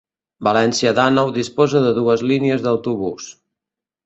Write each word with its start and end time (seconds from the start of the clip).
València 0.45 0.93
d'Àneu 0.99 1.29
disposa 1.35 1.83
de 1.85 1.93
dues 1.99 2.25
línies 2.33 2.65
d'autobús. 2.65 3.31